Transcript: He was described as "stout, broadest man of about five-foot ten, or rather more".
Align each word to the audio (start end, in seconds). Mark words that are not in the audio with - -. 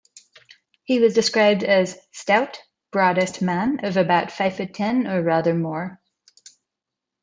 He 0.83 0.99
was 0.99 1.13
described 1.13 1.63
as 1.63 1.95
"stout, 2.11 2.59
broadest 2.89 3.39
man 3.43 3.85
of 3.85 3.97
about 3.97 4.31
five-foot 4.31 4.73
ten, 4.73 5.05
or 5.05 5.21
rather 5.21 5.53
more". 5.53 6.01